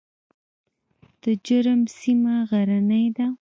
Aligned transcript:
د 1.23 1.23
جرم 1.45 1.81
سیمه 1.99 2.35
غرنۍ 2.49 3.05
ده 3.17 3.27